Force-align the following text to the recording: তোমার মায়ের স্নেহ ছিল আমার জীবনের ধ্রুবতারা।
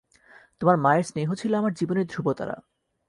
তোমার 0.61 0.77
মায়ের 0.77 1.03
স্নেহ 1.03 1.29
ছিল 1.33 1.51
আমার 1.55 1.73
জীবনের 1.73 2.05
ধ্রুবতারা। 2.05 2.55